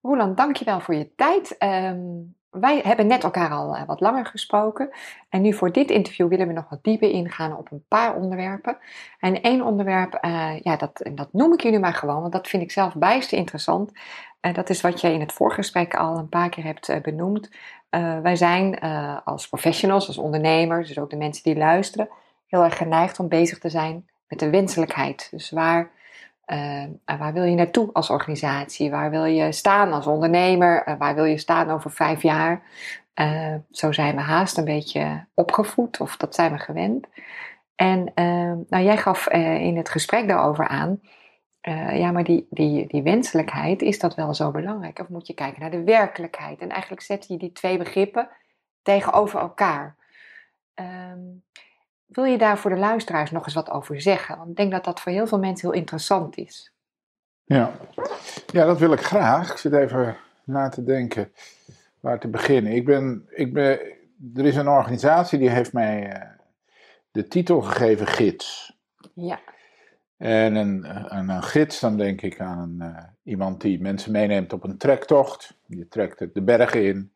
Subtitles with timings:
[0.00, 1.56] Roland, dankjewel voor je tijd.
[1.58, 1.98] Ehm,
[2.50, 4.90] wij hebben net elkaar al eh, wat langer gesproken.
[5.28, 8.78] En nu voor dit interview willen we nog wat dieper ingaan op een paar onderwerpen.
[9.18, 12.62] En één onderwerp, eh, ja, dat, dat noem ik jullie maar gewoon, want dat vind
[12.62, 13.92] ik zelf bijster interessant.
[14.40, 17.50] Uh, dat is wat je in het voorgesprek al een paar keer hebt benoemd.
[18.22, 18.78] wij zijn
[19.24, 22.08] als professionals, als ondernemers, dus ook de mensen die luisteren,
[22.46, 25.28] heel erg geneigd om bezig te zijn met de wenselijkheid.
[25.30, 25.90] Dus waar
[26.52, 26.84] uh,
[27.18, 28.90] waar wil je naartoe als organisatie?
[28.90, 30.88] Waar wil je staan als ondernemer?
[30.88, 32.62] Uh, waar wil je staan over vijf jaar?
[33.14, 37.06] Uh, zo zijn we haast een beetje opgevoed, of dat zijn we gewend.
[37.74, 38.12] En
[38.68, 41.00] nou, jij gaf in het gesprek daarover aan.
[41.92, 44.98] ja, maar die, die, die wenselijkheid, is dat wel zo belangrijk?
[44.98, 46.60] Of moet je kijken naar de werkelijkheid?
[46.60, 48.28] En eigenlijk zet je die twee begrippen
[48.82, 49.96] tegenover elkaar.
[52.10, 54.36] Wil je daar voor de luisteraars nog eens wat over zeggen?
[54.36, 56.72] Want ik denk dat dat voor heel veel mensen heel interessant is.
[57.44, 57.72] Ja,
[58.52, 59.50] ja dat wil ik graag.
[59.50, 61.32] Ik zit even na te denken
[62.00, 62.72] waar te beginnen.
[62.72, 63.78] Ik ben, ik ben,
[64.34, 66.22] er is een organisatie die heeft mij uh,
[67.10, 68.76] de titel gegeven gids.
[69.14, 69.40] Ja.
[70.16, 70.84] En een,
[71.16, 74.76] een, een, gids, dan denk ik aan een, uh, iemand die mensen meeneemt op een
[74.76, 75.56] trektocht.
[75.66, 77.12] Je trekt de bergen in.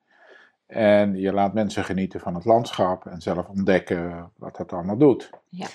[0.74, 5.30] En je laat mensen genieten van het landschap en zelf ontdekken wat dat allemaal doet.
[5.48, 5.66] Ja.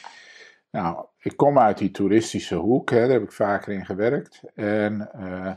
[0.71, 4.41] Nou, ik kom uit die toeristische hoek, hè, daar heb ik vaker in gewerkt.
[4.55, 5.53] En, uh,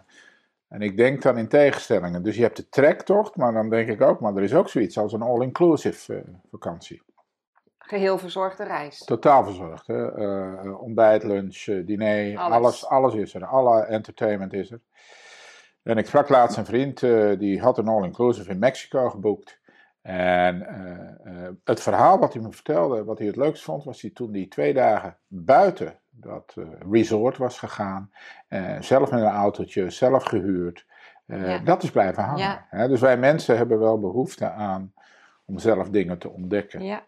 [0.69, 2.23] en ik denk dan in tegenstellingen.
[2.23, 4.99] Dus je hebt de trektocht, maar dan denk ik ook, maar er is ook zoiets
[4.99, 7.03] als een all-inclusive uh, vakantie.
[7.79, 9.05] Geheel verzorgde reis.
[9.05, 9.87] Totaal verzorgd.
[9.87, 10.19] Hè?
[10.19, 12.55] Uh, ontbijt, lunch, diner, alles.
[12.55, 12.87] alles.
[12.87, 13.15] alles.
[13.15, 13.45] is er.
[13.45, 14.81] Alle entertainment is er.
[15.83, 19.61] En ik sprak laatst een vriend, uh, die had een all-inclusive in Mexico geboekt.
[20.02, 24.00] En uh, uh, het verhaal wat hij me vertelde, wat hij het leukst vond, was
[24.00, 26.55] hij toen die twee dagen buiten dat
[26.91, 28.10] resort was gegaan.
[28.81, 30.87] zelf met een autootje, zelf gehuurd.
[31.26, 31.59] Ja.
[31.59, 32.66] Dat is blijven hangen.
[32.71, 32.88] Ja.
[32.88, 34.92] dus wij mensen hebben wel behoefte aan
[35.44, 36.84] om zelf dingen te ontdekken.
[36.84, 37.04] Ja.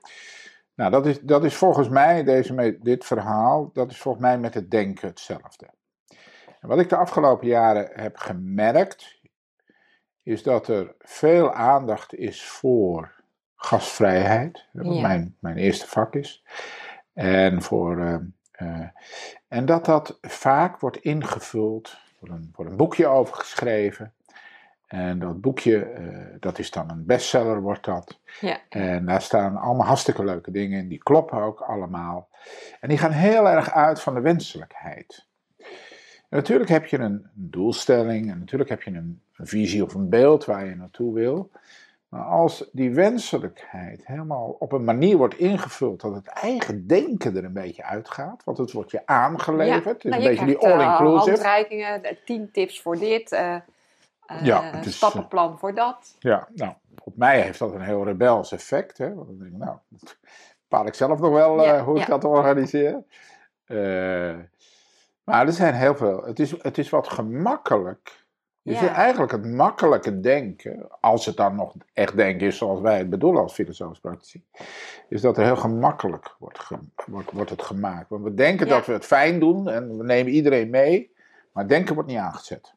[0.74, 4.54] Nou, dat is, dat is volgens mij, deze, dit verhaal, dat is volgens mij met
[4.54, 5.68] het denken hetzelfde
[6.66, 9.20] wat ik de afgelopen jaren heb gemerkt,
[10.22, 13.12] is dat er veel aandacht is voor
[13.56, 16.44] gastvrijheid, wat mijn, mijn eerste vak is.
[17.12, 18.16] En, voor, uh,
[18.58, 18.86] uh,
[19.48, 24.12] en dat dat vaak wordt ingevuld, voor een, voor een boekje over geschreven.
[24.86, 28.20] En dat boekje, uh, dat is dan een bestseller, wordt dat.
[28.41, 28.58] Ja.
[28.69, 32.28] En daar staan allemaal hartstikke leuke dingen in, die kloppen ook allemaal.
[32.81, 35.26] En die gaan heel erg uit van de wenselijkheid
[36.34, 40.66] natuurlijk heb je een doelstelling en natuurlijk heb je een, visie of een beeld waar
[40.66, 41.50] je naartoe wil.
[42.08, 47.44] Maar als die wenselijkheid helemaal op een manier wordt ingevuld dat het eigen denken er
[47.44, 51.30] een beetje uitgaat, want het wordt je aangeleverd, het is nou, een beetje die all-inclusive.
[51.30, 56.16] Uh, handreikingen, tien tips voor dit, uh, uh, ja, een stappenplan voor dat.
[56.18, 56.72] Ja, nou,
[57.04, 58.98] op mij heeft dat een heel rebels effect.
[58.98, 59.14] Hè?
[59.14, 59.76] Want dan denk ik, nou,
[60.68, 63.02] bepaal ik zelf nog wel ja, hoe ik dat organiseer.
[65.24, 66.24] Maar er zijn heel veel.
[66.24, 68.22] Het is, het is wat gemakkelijk.
[68.62, 68.94] Je ja.
[68.94, 73.42] eigenlijk het makkelijke denken, als het dan nog echt denken is zoals wij het bedoelen
[73.42, 74.44] als filosofisch praktici,
[75.08, 76.68] is dat er heel gemakkelijk wordt,
[77.06, 78.08] wordt, wordt het gemaakt.
[78.08, 81.14] Want we denken dat we het fijn doen en we nemen iedereen mee,
[81.52, 82.74] maar denken wordt niet aangezet.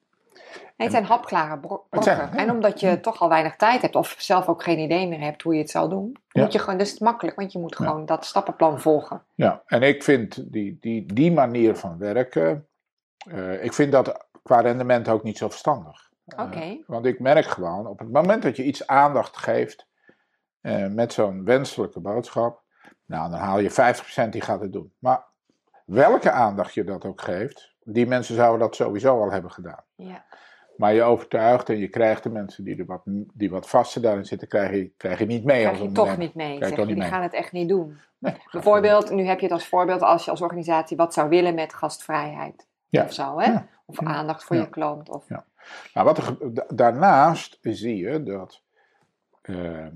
[0.77, 2.31] Het zijn hapklare brokken.
[2.31, 5.41] En omdat je toch al weinig tijd hebt, of zelf ook geen idee meer hebt
[5.41, 6.41] hoe je het zal doen, ja.
[6.41, 9.23] moet je gewoon, dus het makkelijk, want je moet gewoon dat stappenplan volgen.
[9.35, 12.67] Ja, en ik vind die, die, die manier van werken,
[13.27, 16.09] uh, ik vind dat qua rendement ook niet zo verstandig.
[16.25, 16.57] Uh, Oké.
[16.57, 16.83] Okay.
[16.87, 19.87] want ik merk gewoon, op het moment dat je iets aandacht geeft
[20.61, 22.61] uh, met zo'n wenselijke boodschap,
[23.05, 23.71] nou dan haal je
[24.25, 24.93] 50% die gaat het doen.
[24.99, 25.25] Maar
[25.85, 29.83] welke aandacht je dat ook geeft, die mensen zouden dat sowieso al hebben gedaan.
[29.95, 30.25] Ja.
[30.77, 33.01] Maar je overtuigt en je krijgt de mensen die, er wat,
[33.33, 35.61] die wat vaster daarin zitten, krijg je, krijg je niet mee.
[35.61, 36.57] Krijg je toch niet mee.
[36.57, 37.07] Zeg die mee.
[37.07, 37.97] gaan het echt niet doen.
[38.17, 41.55] Nee, Bijvoorbeeld, nu heb je het als voorbeeld als je als organisatie wat zou willen
[41.55, 42.67] met gastvrijheid.
[42.87, 43.03] Ja.
[43.03, 43.51] Of zo, hè?
[43.51, 43.67] Ja.
[43.85, 45.09] Of aandacht voor je klant.
[45.09, 45.29] Of...
[45.29, 45.45] Ja.
[45.93, 46.37] Nou, wat er,
[46.75, 48.61] daarnaast zie je dat
[49.43, 49.87] uh,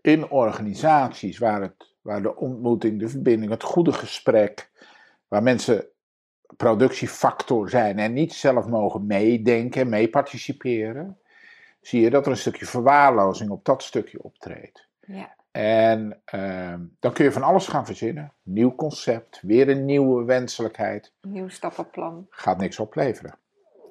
[0.00, 4.70] in organisaties waar, het, waar de ontmoeting, de verbinding, het goede gesprek,
[5.28, 5.86] waar mensen
[6.56, 11.18] productiefactor zijn en niet zelf mogen meedenken, mee participeren,
[11.80, 14.88] zie je dat er een stukje verwaarlozing op dat stukje optreedt.
[15.00, 15.36] Ja.
[15.50, 18.32] En uh, dan kun je van alles gaan verzinnen.
[18.42, 21.12] Nieuw concept, weer een nieuwe wenselijkheid.
[21.20, 22.26] Nieuw stappenplan.
[22.30, 23.38] Gaat niks opleveren.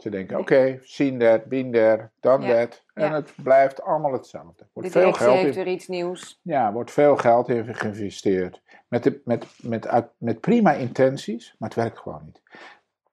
[0.01, 2.83] Ze denken, oké, seen that, been there, done Ja, that.
[2.93, 3.13] En ja.
[3.13, 4.67] het blijft allemaal hetzelfde.
[4.73, 6.39] Wordt De veel geld heeft in, weer iets nieuws.
[6.41, 8.61] ja, wordt veel geld in geïnvesteerd.
[8.87, 12.41] Met, de, met, met, uit- met prima intenties, maar het werkt gewoon niet.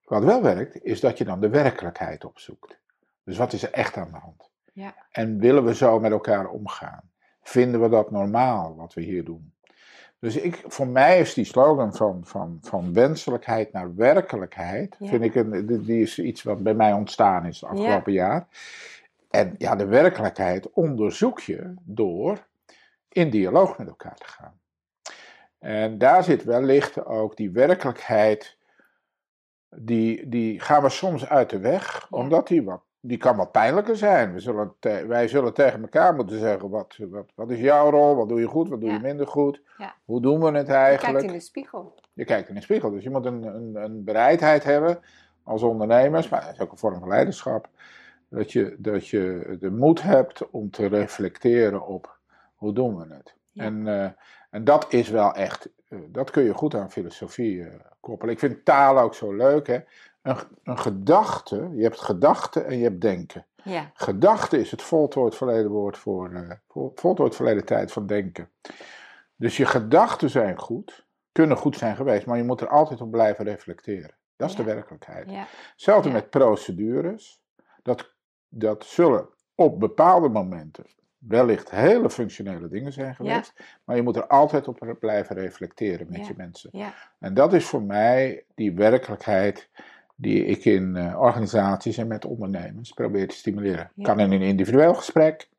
[0.05, 2.79] Wat wel werkt, is dat je dan de werkelijkheid opzoekt.
[3.23, 4.49] Dus wat is er echt aan de hand?
[4.73, 4.95] Ja.
[5.11, 7.09] En willen we zo met elkaar omgaan?
[7.41, 9.53] Vinden we dat normaal, wat we hier doen?
[10.19, 15.07] Dus ik, voor mij is die slogan van, van, van wenselijkheid naar werkelijkheid, Ja.
[15.07, 18.47] vind ik een, die- is iets wat bij mij ontstaan is het afgelopen jaar.
[19.29, 22.45] En ja, de werkelijkheid onderzoek je door
[23.09, 24.59] in dialoog met elkaar te gaan.
[25.59, 28.57] En daar zit wellicht ook die werkelijkheid,
[29.75, 33.95] die, die gaan we soms uit de weg, omdat die wat, die kan wat pijnlijker
[33.97, 34.33] zijn.
[34.33, 38.15] We zullen te- wij zullen tegen elkaar moeten zeggen, wat, wat, wat is jouw rol,
[38.15, 38.95] wat doe je goed, wat doe Ja.
[38.95, 39.95] je minder goed, Ja.
[40.05, 41.17] hoe doen we het Je eigenlijk.
[41.17, 41.95] kijkt in de spiegel.
[42.13, 44.99] Je kijkt in de spiegel, dus je moet een, een, een bereidheid hebben
[45.43, 47.67] als ondernemers, maar dat is ook een vorm van leiderschap,
[48.29, 52.17] dat je, dat je de moed hebt om te reflecteren op
[52.55, 53.35] hoe doen we het.
[53.51, 53.63] Ja.
[53.63, 54.09] En, eh,
[54.49, 58.33] en dat is wel echt, eh, dat kun je goed aan filosofie eh, koppelen.
[58.33, 59.79] Ik vind taal ook zo leuk, hè.
[60.25, 63.45] Een, een gedachte, je hebt gedachten en je hebt denken.
[63.63, 68.49] Ja, Gedachte is het voltooid verleden woord voor, vol- voltooid verleden tijd van denken.
[69.35, 73.11] Dus je gedachten zijn goed, kunnen goed zijn geweest, maar je moet er altijd op
[73.11, 74.15] blijven reflecteren.
[74.35, 74.63] Dat is Ja.
[74.63, 75.31] de werkelijkheid.
[75.31, 77.41] ja, Hetzelfde met procedures.
[77.83, 78.13] Dat,
[78.49, 80.85] dat zullen op bepaalde momenten
[81.17, 86.21] wellicht hele functionele dingen zijn geweest, maar je moet er altijd op blijven reflecteren met
[86.21, 86.27] Ja.
[86.27, 86.69] je mensen.
[86.73, 89.69] ja, En dat is voor mij die werkelijkheid
[90.15, 93.91] die ik in eh, organisaties en met ondernemers probeer te stimuleren.
[93.95, 94.03] Ja.
[94.03, 95.49] Kan in een individueel gesprek,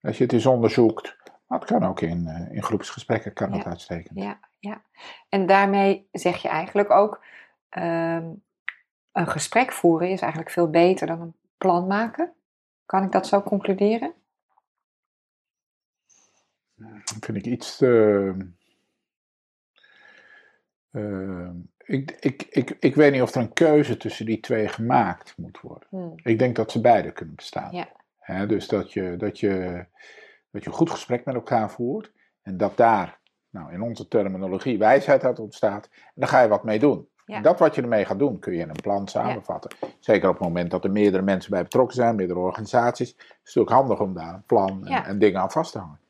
[0.00, 3.62] als je het eens onderzoekt, maar het kan ook in, eh, in groepsgesprekken, kan dat
[3.62, 3.68] Ja.
[3.68, 4.18] uitstekend.
[4.18, 4.82] ja, ja.
[5.28, 7.24] En daarmee zeg je eigenlijk ook,
[7.68, 8.32] ehm,
[9.12, 12.32] een gesprek voeren is eigenlijk veel beter dan een plan maken.
[12.86, 14.14] Kan ik dat zo concluderen?
[17.04, 18.36] Dat vind ik iets te...
[20.90, 21.50] eh,
[21.84, 25.60] ik, ik, ik, ik weet niet of er een keuze tussen die twee gemaakt moet
[25.60, 25.88] worden.
[25.90, 26.12] Hmm.
[26.22, 27.72] Ik denk dat ze beide kunnen bestaan.
[28.26, 28.46] Ja.
[28.46, 29.84] Dus dat je, dat, je,
[30.50, 33.18] dat je een goed gesprek met elkaar voert en dat daar,
[33.50, 35.88] nou in onze terminologie, wijsheid uit ontstaat.
[35.92, 37.08] En daar ga je wat mee doen.
[37.26, 37.36] Ja.
[37.36, 39.70] En dat wat je ermee gaat doen, kun je in een plan samenvatten.
[39.98, 43.08] Zeker op het moment dat er meerdere mensen bij betrokken zijn, meerdere organisaties.
[43.08, 45.06] is het natuurlijk handig om daar een plan en, Ja.
[45.06, 46.00] en dingen aan vast te hangen.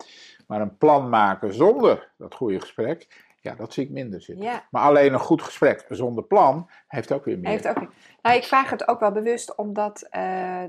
[0.46, 4.44] Maar een plan maken zonder dat goede gesprek, ja, dat zie ik minder zitten.
[4.44, 4.64] Ja.
[4.70, 7.50] Maar alleen een goed gesprek zonder plan heeft ook weer meer.
[7.50, 7.86] Heeft ook,
[8.22, 10.62] nou, ik vraag het ook wel bewust omdat eh,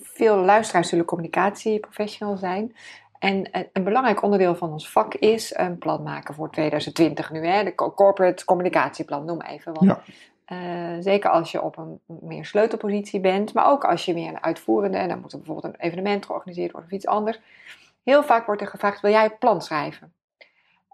[0.00, 2.76] veel luisteraars zullen communicatieprofessional zijn.
[3.18, 7.46] En eh, een belangrijk onderdeel van ons vak is een plan maken voor 2020 nu.
[7.46, 7.64] Hè?
[7.64, 9.72] De co- corporate communicatieplan, noem even.
[9.74, 10.02] Want, Ja.
[10.44, 14.42] eh, zeker als je op een meer sleutelpositie bent, maar ook als je meer een
[14.42, 17.40] uitvoerende, en dan moet er bijvoorbeeld een evenement georganiseerd worden of iets anders.
[18.04, 20.12] Heel vaak wordt er gevraagd, wil jij een plan schrijven?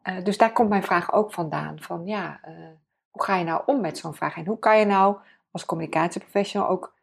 [0.03, 1.81] Eh, dus daar komt mijn vraag ook vandaan.
[1.81, 2.53] Van ja, eh,
[3.11, 4.37] hoe ga je nou om met zo'n vraag?
[4.37, 5.17] En hoe kan je nou
[5.50, 6.95] als communicatieprofessional ook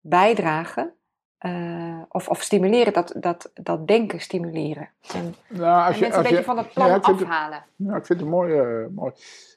[0.00, 0.92] bijdragen
[1.38, 4.88] eh, of, of stimuleren, dat, dat, dat denken stimuleren?
[5.14, 7.64] En, Nou, als je, mensen een beetje je, van het plan Ja, het- afhalen.
[7.76, 8.86] Ik vind het mooi.
[8.88, 9.12] mooi.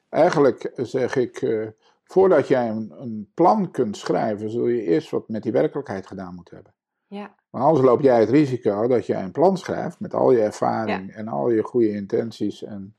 [0.09, 1.67] Eigenlijk zeg ik,
[2.03, 6.35] voordat jij een, een plan kunt schrijven, zul je eerst wat met die werkelijkheid gedaan
[6.35, 6.73] moeten hebben.
[7.07, 10.41] Ja, Maar anders loop jij het risico dat jij een plan schrijft met al je
[10.41, 12.95] ervaring en al je goede intenties en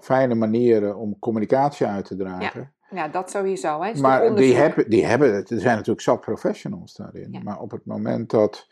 [0.00, 2.72] fijne manieren om communicatie uit te dragen.
[2.90, 3.82] ja, dat sowieso.
[3.82, 4.00] Hè.
[4.00, 5.50] Maar die hebben, die hebben het.
[5.50, 7.32] Er zijn natuurlijk zat professionals daarin.
[7.32, 7.42] Ja.
[7.42, 8.68] Maar op het moment dat,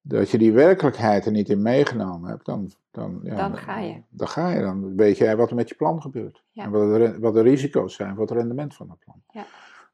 [0.00, 4.02] dat je die werkelijkheid er niet in meegenomen hebt, dan, dan, ja, Dan ga je.
[4.08, 4.60] Dan ga je.
[4.60, 6.44] Dan weet jij wat er met je plan gebeurt.
[6.50, 6.64] Ja.
[6.64, 9.22] En wat wat de risico's zijn voor het rendement van het plan.
[9.28, 9.44] Ja.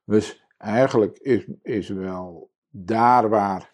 [0.04, 3.70] Dus eigenlijk is, is wel daar waar,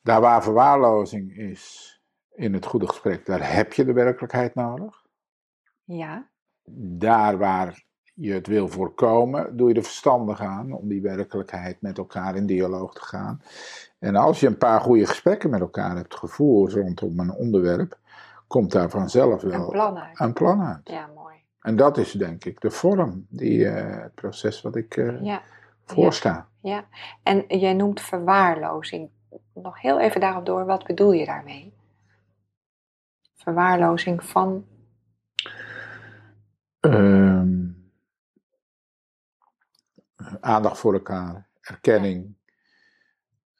[0.00, 1.90] daar waar verwaarlozing is
[2.34, 5.02] in het goede gesprek, daar heb je de werkelijkheid nodig
[5.84, 6.28] Ja,
[6.74, 7.84] daar waar
[8.14, 12.46] je het wil voorkomen, doe je er verstandig aan om die werkelijkheid met elkaar in
[12.46, 13.42] dialoog te gaan.
[13.98, 17.98] En als je een paar goede gesprekken met elkaar hebt gevoerd rondom een onderwerp,
[18.46, 20.20] komt daar vanzelf wel een plan uit.
[20.20, 20.88] een plan uit.
[20.88, 21.36] Ja, mooi.
[21.60, 25.42] En dat is denk ik de vorm, die, eh, het proces wat ik eh Ja,
[25.92, 26.48] voorsta.
[26.60, 26.88] ja.
[27.22, 29.10] En jij noemt verwaarlozing.
[29.54, 31.72] Nog heel even daarop door, wat bedoel je daarmee?
[33.34, 34.66] Verwaarlozing van.
[36.80, 37.60] Ehm,
[40.40, 42.34] aandacht voor elkaar, erkenning.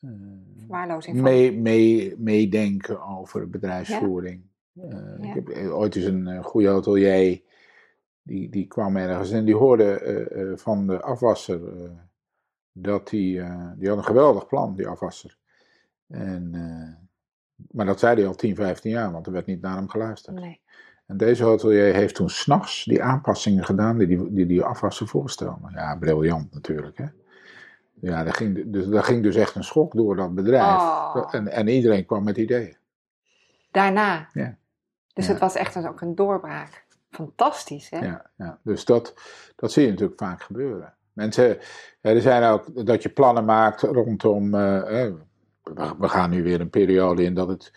[0.01, 0.11] eh,
[0.59, 1.25] Verwaarlozing van.
[1.25, 4.43] mee, mee, meedenken over bedrijfsvoering.
[4.75, 5.35] Eh, Ja.
[5.35, 7.43] Ik heb ooit eens een eh, goede hotelier,
[8.23, 11.91] die, die kwam ergens en die hoorde eh, eh, van de afwasser, eh,
[12.73, 15.37] dat die, uh, die had een geweldig plan, die afwasser.
[16.09, 17.07] En, uh,
[17.71, 20.37] maar dat zei hij al 10, 15 jaar, want er werd niet naar hem geluisterd.
[20.37, 20.61] Nee.
[21.07, 25.71] En deze hotelier heeft toen s'nachts die aanpassingen gedaan die die, die, die afwasser voorstelde.
[25.75, 26.99] Ja, briljant natuurlijk.
[26.99, 27.07] Hè?
[28.01, 30.81] Ja, daar ging, dus, daar ging dus echt een schok door dat bedrijf.
[30.81, 31.29] Oh.
[31.31, 32.77] En, en iedereen kwam met ideeën.
[33.71, 34.29] Daarna.
[34.33, 34.57] Ja.
[35.13, 35.33] Dus Ja.
[35.33, 36.85] het was echt ook een doorbraak.
[37.11, 37.99] Fantastisch, hè?
[37.99, 38.59] Ja, ja.
[38.63, 39.15] Dus dat,
[39.57, 40.95] dat zie je natuurlijk vaak gebeuren.
[41.13, 41.49] Mensen,
[42.01, 44.55] ja, er zijn ook dat je plannen maakt rondom.
[44.55, 45.11] eh,
[45.99, 47.73] we, gaan nu weer een periode in dat het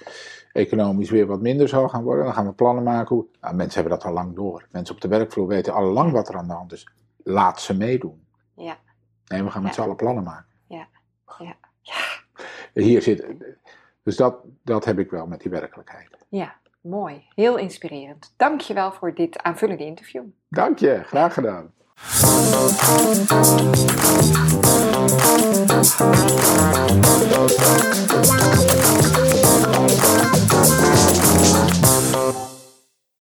[0.51, 2.25] economisch weer wat minder zal gaan worden.
[2.25, 3.27] Dan gaan we plannen maken.
[3.41, 4.67] Nou, mensen hebben dat al lang door.
[4.71, 6.87] Mensen op de werkvloer weten al lang wat er aan de hand is.
[7.23, 8.25] Laat ze meedoen.
[8.55, 8.77] Ja.
[9.27, 9.77] Nee, we gaan met Ja.
[9.77, 10.45] z'n allen plannen maken.
[10.67, 10.87] Ja.
[11.39, 11.55] Ja.
[12.73, 13.25] Hier zit.
[14.03, 16.09] Dus dat, dat heb ik wel met die werkelijkheid.
[16.29, 17.25] Ja, mooi.
[17.35, 18.33] Heel inspirerend.
[18.37, 20.23] Dank je wel voor dit aanvullende interview.
[20.49, 21.73] Dank je, graag gedaan.